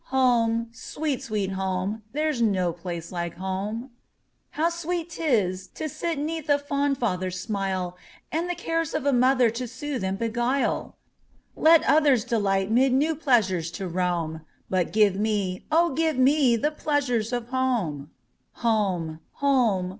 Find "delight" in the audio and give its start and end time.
12.25-12.71